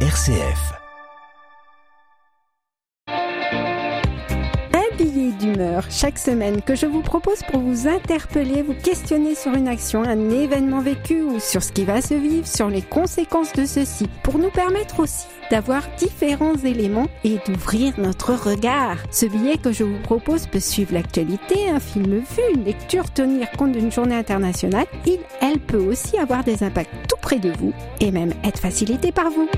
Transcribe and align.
RCF. 0.00 0.85
Chaque 5.90 6.18
semaine 6.18 6.62
que 6.62 6.74
je 6.74 6.86
vous 6.86 7.02
propose 7.02 7.42
pour 7.50 7.60
vous 7.60 7.88
interpeller, 7.88 8.62
vous 8.62 8.74
questionner 8.74 9.34
sur 9.34 9.54
une 9.54 9.68
action, 9.68 10.02
un 10.02 10.30
événement 10.30 10.80
vécu 10.80 11.22
ou 11.22 11.40
sur 11.40 11.62
ce 11.62 11.72
qui 11.72 11.84
va 11.84 12.02
se 12.02 12.14
vivre, 12.14 12.46
sur 12.46 12.68
les 12.68 12.82
conséquences 12.82 13.52
de 13.52 13.64
ceci, 13.64 14.08
pour 14.22 14.38
nous 14.38 14.50
permettre 14.50 15.00
aussi 15.00 15.26
d'avoir 15.50 15.82
différents 15.98 16.56
éléments 16.56 17.06
et 17.24 17.38
d'ouvrir 17.46 17.94
notre 17.98 18.34
regard. 18.34 18.98
Ce 19.10 19.26
billet 19.26 19.58
que 19.58 19.72
je 19.72 19.84
vous 19.84 19.98
propose 20.00 20.46
peut 20.46 20.60
suivre 20.60 20.94
l'actualité, 20.94 21.70
un 21.70 21.80
film 21.80 22.16
vu, 22.16 22.42
une 22.54 22.64
lecture, 22.64 23.12
tenir 23.12 23.50
compte 23.52 23.72
d'une 23.72 23.92
journée 23.92 24.16
internationale. 24.16 24.86
Il, 25.06 25.18
elle 25.40 25.60
peut 25.60 25.78
aussi 25.78 26.18
avoir 26.18 26.44
des 26.44 26.62
impacts 26.62 26.90
tout 27.08 27.16
près 27.20 27.38
de 27.38 27.52
vous 27.58 27.72
et 28.00 28.10
même 28.10 28.32
être 28.44 28.58
facilité 28.58 29.12
par 29.12 29.30
vous. 29.30 29.48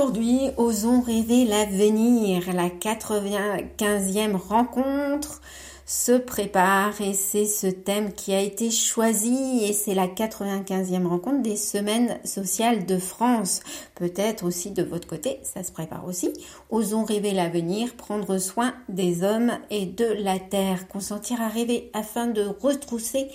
Aujourd'hui, 0.00 0.48
osons 0.56 1.02
rêver 1.02 1.44
l'avenir. 1.44 2.54
La 2.54 2.70
95e 2.70 4.34
rencontre 4.34 5.42
se 5.90 6.12
prépare 6.12 7.00
et 7.00 7.14
c'est 7.14 7.46
ce 7.46 7.66
thème 7.66 8.12
qui 8.12 8.32
a 8.32 8.40
été 8.40 8.70
choisi 8.70 9.64
et 9.64 9.72
c'est 9.72 9.92
la 9.92 10.06
95e 10.06 11.04
rencontre 11.04 11.42
des 11.42 11.56
semaines 11.56 12.20
sociales 12.24 12.86
de 12.86 12.96
France. 12.96 13.58
Peut-être 13.96 14.44
aussi 14.44 14.70
de 14.70 14.84
votre 14.84 15.08
côté, 15.08 15.40
ça 15.42 15.64
se 15.64 15.72
prépare 15.72 16.06
aussi. 16.06 16.32
Osons 16.70 17.02
rêver 17.02 17.32
l'avenir, 17.32 17.96
prendre 17.96 18.38
soin 18.38 18.72
des 18.88 19.24
hommes 19.24 19.50
et 19.70 19.84
de 19.84 20.04
la 20.04 20.38
terre, 20.38 20.86
consentir 20.86 21.42
à 21.42 21.48
rêver 21.48 21.90
afin 21.92 22.28
de 22.28 22.42
retrousser 22.42 23.26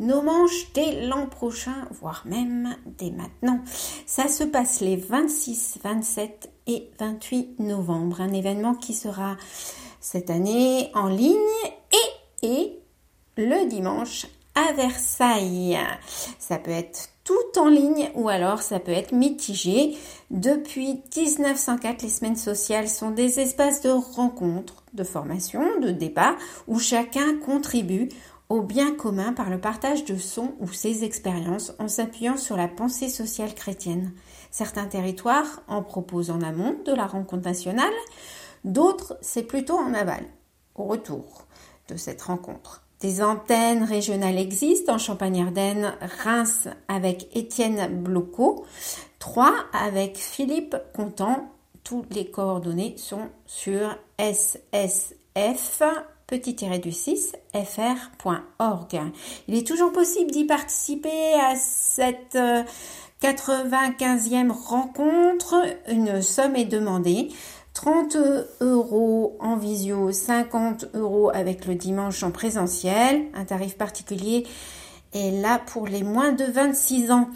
nos 0.00 0.22
manches 0.22 0.72
dès 0.74 1.06
l'an 1.06 1.26
prochain, 1.26 1.86
voire 1.92 2.24
même 2.26 2.74
dès 2.98 3.12
maintenant. 3.12 3.60
Ça 4.06 4.26
se 4.26 4.42
passe 4.42 4.80
les 4.80 4.96
26, 4.96 5.78
27 5.84 6.50
et 6.66 6.90
28 6.98 7.60
novembre, 7.60 8.20
un 8.20 8.32
événement 8.32 8.74
qui 8.74 8.92
sera 8.92 9.36
cette 10.02 10.28
année 10.28 10.90
en 10.94 11.06
ligne 11.06 11.36
et, 12.42 12.46
et 12.46 12.78
le 13.38 13.66
dimanche 13.68 14.26
à 14.54 14.72
Versailles. 14.72 15.78
Ça 16.38 16.58
peut 16.58 16.72
être 16.72 17.08
tout 17.24 17.58
en 17.58 17.68
ligne 17.68 18.10
ou 18.14 18.28
alors 18.28 18.62
ça 18.62 18.80
peut 18.80 18.92
être 18.92 19.12
mitigé. 19.12 19.96
Depuis 20.30 21.00
1904, 21.16 22.02
les 22.02 22.08
semaines 22.08 22.36
sociales 22.36 22.88
sont 22.88 23.12
des 23.12 23.38
espaces 23.40 23.80
de 23.80 23.90
rencontres, 23.90 24.82
de 24.92 25.04
formation, 25.04 25.62
de 25.80 25.90
débat 25.90 26.34
où 26.66 26.78
chacun 26.78 27.38
contribue 27.38 28.08
au 28.48 28.60
bien 28.60 28.94
commun 28.94 29.32
par 29.32 29.48
le 29.48 29.60
partage 29.60 30.04
de 30.04 30.18
son 30.18 30.52
ou 30.58 30.70
ses 30.72 31.04
expériences 31.04 31.72
en 31.78 31.88
s'appuyant 31.88 32.36
sur 32.36 32.56
la 32.56 32.68
pensée 32.68 33.08
sociale 33.08 33.54
chrétienne. 33.54 34.12
Certains 34.50 34.84
territoires 34.84 35.62
en 35.68 35.82
proposent 35.82 36.30
en 36.30 36.42
amont 36.42 36.76
de 36.84 36.92
la 36.92 37.06
rencontre 37.06 37.44
nationale, 37.44 37.94
D'autres, 38.64 39.16
c'est 39.20 39.42
plutôt 39.42 39.76
en 39.76 39.94
aval, 39.94 40.24
au 40.74 40.84
retour 40.84 41.46
de 41.88 41.96
cette 41.96 42.22
rencontre. 42.22 42.82
Des 43.00 43.20
antennes 43.20 43.82
régionales 43.82 44.38
existent 44.38 44.94
en 44.94 44.98
Champagne-Ardenne, 44.98 45.94
Reims 46.22 46.68
avec 46.86 47.28
Étienne 47.36 48.02
Blocot, 48.02 48.64
Troyes 49.18 49.54
avec 49.72 50.16
Philippe 50.16 50.76
Contant. 50.94 51.50
Toutes 51.82 52.14
les 52.14 52.30
coordonnées 52.30 52.94
sont 52.96 53.28
sur 53.44 53.98
ssf 54.20 55.82
petit 56.28 56.54
du 56.54 56.92
6 56.92 57.34
fr.org. 57.52 59.00
Il 59.48 59.54
est 59.56 59.66
toujours 59.66 59.92
possible 59.92 60.30
d'y 60.30 60.44
participer 60.44 61.34
à 61.34 61.56
cette 61.56 62.38
95e 63.20 64.50
rencontre. 64.50 65.56
Une 65.88 66.22
somme 66.22 66.56
est 66.56 66.64
demandée. 66.64 67.28
30 67.74 68.16
euros 68.60 69.36
en 69.40 69.56
visio, 69.56 70.12
50 70.12 70.90
euros 70.94 71.30
avec 71.32 71.66
le 71.66 71.74
dimanche 71.74 72.22
en 72.22 72.30
présentiel, 72.30 73.24
un 73.34 73.44
tarif 73.44 73.76
particulier 73.76 74.46
est 75.14 75.30
là 75.30 75.58
pour 75.58 75.86
les 75.86 76.02
moins 76.02 76.32
de 76.32 76.44
26 76.44 77.10
ans. 77.10 77.28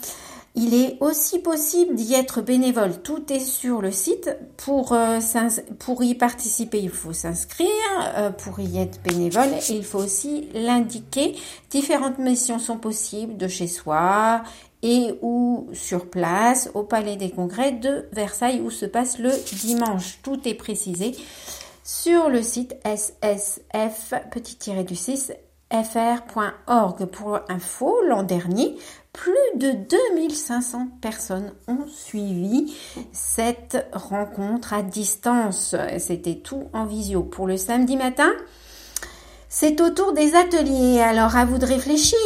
Il 0.59 0.73
est 0.73 0.97
aussi 1.01 1.39
possible 1.39 1.95
d'y 1.95 2.15
être 2.15 2.41
bénévole. 2.41 3.03
Tout 3.03 3.31
est 3.31 3.45
sur 3.45 3.83
le 3.83 3.91
site. 3.91 4.35
Pour, 4.57 4.95
euh, 4.95 5.21
pour 5.79 6.03
y 6.03 6.15
participer, 6.15 6.81
il 6.81 6.89
faut 6.89 7.13
s'inscrire. 7.13 7.69
Euh, 8.17 8.31
pour 8.31 8.59
y 8.59 8.79
être 8.79 8.99
bénévole, 9.03 9.51
il 9.69 9.85
faut 9.85 9.99
aussi 9.99 10.49
l'indiquer. 10.55 11.37
Différentes 11.69 12.19
missions 12.19 12.59
sont 12.59 12.79
possibles 12.79 13.37
de 13.37 13.49
chez 13.49 13.67
soi 13.67 14.43
et 14.83 15.15
ou 15.21 15.69
sur 15.75 16.09
place 16.09 16.71
au 16.73 16.85
Palais 16.85 17.17
des 17.17 17.31
Congrès 17.31 17.73
de 17.73 18.07
Versailles 18.13 18.63
où 18.63 18.71
se 18.71 18.87
passe 18.87 19.19
le 19.19 19.33
dimanche. 19.57 20.21
Tout 20.23 20.41
est 20.49 20.55
précisé 20.55 21.15
sur 21.85 22.31
le 22.31 22.43
site 22.43 22.77
ssf 22.85 24.15
du 24.87 24.97
6 24.97 25.33
fr.org. 25.71 27.07
Pour 27.07 27.41
info, 27.49 28.01
l'an 28.09 28.23
dernier, 28.23 28.77
plus 29.13 29.33
de 29.57 29.73
2500 29.73 30.89
personnes 31.01 31.53
ont 31.69 31.87
suivi 31.89 32.75
cette 33.13 33.89
rencontre 33.93 34.75
à 34.75 34.83
distance. 34.83 35.75
C'était 35.99 36.37
tout 36.37 36.69
en 36.73 36.85
visio. 36.85 37.23
Pour 37.23 37.47
le 37.47 37.57
samedi 37.57 37.97
matin, 37.97 38.31
c'est 39.49 39.81
autour 39.81 40.13
des 40.13 40.35
ateliers. 40.35 41.01
Alors 41.01 41.37
à 41.37 41.45
vous 41.45 41.59
de 41.59 41.67
réfléchir. 41.67 42.19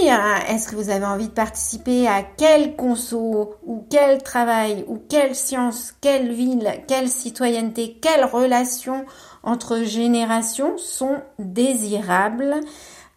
Est-ce 0.48 0.68
que 0.68 0.74
vous 0.74 0.90
avez 0.90 1.06
envie 1.06 1.28
de 1.28 1.32
participer 1.32 2.08
à 2.08 2.22
quel 2.22 2.76
conso 2.76 3.54
ou 3.64 3.86
quel 3.88 4.22
travail 4.22 4.84
ou 4.88 4.98
quelle 5.08 5.34
science, 5.34 5.94
quelle 6.00 6.32
ville, 6.32 6.82
quelle 6.88 7.08
citoyenneté, 7.08 7.98
quelles 8.02 8.24
relations 8.24 9.04
entre 9.42 9.84
générations 9.84 10.76
sont 10.76 11.22
désirables? 11.38 12.60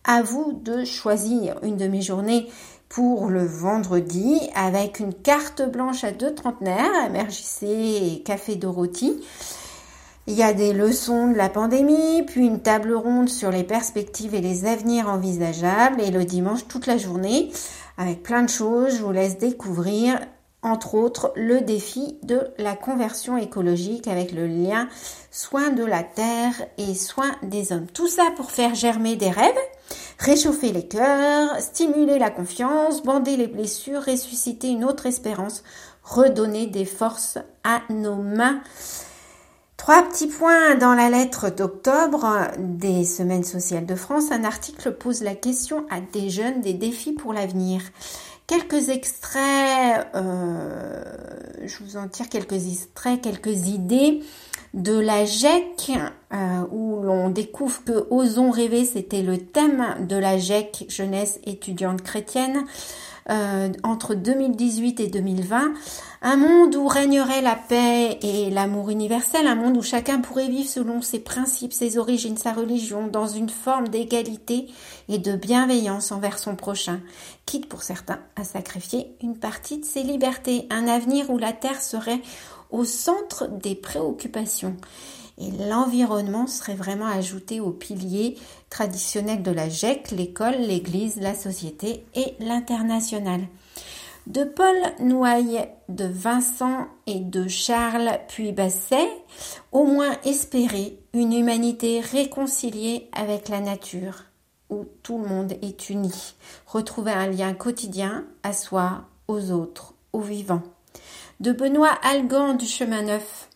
À 0.06 0.22
vous 0.22 0.59
de 0.62 0.84
choisir 0.84 1.56
une 1.64 1.78
demi-journée 1.78 2.50
pour 2.90 3.30
le 3.30 3.46
vendredi 3.46 4.38
avec 4.53 5.00
une 5.00 5.14
carte 5.14 5.62
blanche 5.62 6.03
à 6.03 6.12
deux 6.12 6.36
trentenaires, 6.36 7.09
MRJC 7.09 7.64
et 7.64 8.22
Café 8.25 8.56
Dorothy. 8.56 9.22
Il 10.28 10.34
y 10.34 10.44
a 10.44 10.53
des 10.53 10.74
leçons 10.74 11.31
de 11.31 11.38
la 11.38 11.47
pandémie, 11.47 12.24
puis 12.24 12.46
une 12.46 12.59
table 12.59 12.94
ronde 12.94 13.30
sur 13.30 13.50
les 13.50 13.64
perspectives 13.64 14.36
et 14.36 14.41
les 14.41 14.66
avenirs 14.66 15.08
envisageables, 15.08 16.02
et 16.02 16.12
le 16.12 16.25
dimanche 16.25 16.68
toute 16.68 16.85
la 16.85 16.97
journée, 16.97 17.50
avec 17.97 18.24
plein 18.24 18.44
de 18.44 18.50
choses, 18.50 18.97
je 18.97 19.03
vous 19.03 19.12
laisse 19.14 19.38
découvrir, 19.38 20.20
entre 20.63 20.96
autres, 20.96 21.31
le 21.35 21.62
défi 21.62 22.18
de 22.24 22.47
la 22.57 22.75
conversion 22.75 23.38
écologique 23.38 24.07
avec 24.07 24.31
le 24.31 24.47
lien 24.47 24.88
soin 25.29 25.69
de 25.72 25.84
la 25.84 26.03
terre 26.03 26.53
et 26.78 26.96
soin 26.96 27.31
des 27.44 27.72
hommes. 27.72 27.88
Tout 27.94 28.07
ça 28.07 28.24
pour 28.35 28.51
faire 28.51 28.73
germer 28.73 29.16
des 29.16 29.29
rêves, 29.29 29.53
réchauffer 30.19 30.72
les 30.72 30.88
cœurs, 30.88 31.59
stimuler 31.59 32.18
la 32.18 32.29
confiance, 32.29 33.03
bander 33.03 33.35
les 33.35 33.47
blessures, 33.47 34.03
ressusciter 34.03 34.69
une 34.69 34.85
autre 34.85 35.06
espérance, 35.06 35.63
redonner 36.03 36.68
des 36.68 36.85
forces 36.85 37.38
à 37.63 37.81
nos 37.90 38.16
mains. 38.16 38.62
Trois 39.75 40.03
petits 40.03 40.28
points 40.28 40.75
dans 40.75 40.94
la 40.94 41.09
lettre 41.09 41.50
d'octobre 41.50 42.25
des 42.57 43.03
Semaines 43.03 43.44
sociales 43.44 43.85
de 43.85 43.96
France. 43.96 44.31
Un 44.31 44.46
article 44.46 44.94
pose 44.94 45.22
la 45.22 45.35
question 45.35 45.85
à 45.90 46.00
des 46.00 46.29
jeunes 46.29 46.62
des 46.62 46.73
défis 46.73 47.12
pour 47.12 47.34
l'avenir. 47.34 47.81
Quelques 48.45 48.89
extraits, 48.89 50.07
euh, 50.15 51.03
je 51.63 51.83
vous 51.83 51.95
en 51.95 52.09
tire 52.09 52.27
quelques 52.27 52.67
extraits, 52.67 53.21
quelques 53.21 53.67
idées 53.67 54.21
de 54.73 54.97
la 54.99 55.23
GEC 55.23 55.91
euh, 56.33 56.65
où 56.71 57.01
l'on 57.03 57.29
découvre 57.29 57.83
que 57.85 58.05
Osons 58.09 58.51
rêver, 58.51 58.85
c'était 58.85 59.21
le 59.21 59.37
thème 59.37 60.07
de 60.07 60.17
la 60.17 60.37
GEC 60.37 60.85
jeunesse 60.89 61.39
étudiante 61.45 62.01
chrétienne. 62.01 62.65
Euh, 63.29 63.69
entre 63.84 64.16
2018 64.16 65.00
et 65.00 65.07
2020, 65.07 65.73
un 66.23 66.35
monde 66.35 66.75
où 66.75 66.87
régnerait 66.87 67.41
la 67.41 67.55
paix 67.55 68.20
et 68.22 68.49
l'amour 68.49 68.90
universel, 68.90 69.47
un 69.47 69.55
monde 69.55 69.78
où 69.78 69.81
chacun 69.81 70.20
pourrait 70.20 70.49
vivre 70.49 70.70
selon 70.70 71.02
ses 71.02 71.20
principes, 71.20 71.72
ses 71.72 71.97
origines, 71.97 72.35
sa 72.35 72.52
religion, 72.52 73.08
dans 73.08 73.28
une 73.28 73.49
forme 73.49 73.87
d'égalité 73.87 74.67
et 75.08 75.20
de 75.20 75.37
bienveillance 75.37 76.11
envers 76.11 76.37
son 76.37 76.58
prochain, 76.58 76.99
quitte 77.46 77.70
pour 77.70 77.84
certains 77.84 78.20
à 78.35 78.43
sacrifier 78.43 79.16
une 79.22 79.37
partie 79.37 79.78
de 79.78 79.85
ses 79.85 80.03
libertés, 80.03 80.67
un 80.70 80.87
avenir 80.87 81.29
où 81.29 81.37
la 81.37 81.53
Terre 81.53 81.81
serait 81.81 82.22
au 82.73 82.84
centre 82.84 83.47
des 83.47 83.75
préoccupations 83.75 84.75
et 85.37 85.52
l'environnement 85.52 86.47
serait 86.47 86.75
vraiment 86.75 87.08
ajouté 87.08 87.59
aux 87.59 87.72
piliers 87.72 88.35
traditionnels 88.70 89.43
de 89.43 89.52
la 89.52 89.70
GEC, 89.70 90.11
l'école, 90.11 90.55
l'église, 90.55 91.17
la 91.17 91.34
société 91.34 92.05
et 92.16 92.35
l'international. 92.40 93.41
De 94.25 94.43
Paul 94.43 94.75
Noailles, 94.99 95.67
de 95.90 96.05
Vincent 96.05 96.87
et 97.08 97.20
de 97.20 97.47
Charles 97.47 98.20
Puy-Basset, 98.29 99.09
au 99.72 99.85
moins 99.85 100.17
espérer 100.23 100.97
une 101.14 101.34
humanité 101.34 101.99
réconciliée 101.99 103.09
avec 103.11 103.49
la 103.49 103.59
nature, 103.59 104.23
où 104.70 104.85
tout 105.03 105.17
le 105.17 105.28
monde 105.28 105.53
est 105.61 105.90
uni, 105.90 106.35
retrouver 106.67 107.11
un 107.11 107.28
lien 107.28 107.53
quotidien 107.53 108.25
à 108.43 108.53
soi, 108.53 109.05
aux 109.28 109.52
autres, 109.52 109.93
aux 110.14 110.22
vivants. 110.22 110.64
De 111.40 111.51
Benoît 111.51 111.97
Algan 112.03 112.53
du 112.53 112.66
Chemin 112.66 113.03
Neuf. 113.03 113.49